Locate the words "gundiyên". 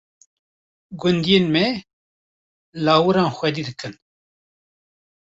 0.99-1.45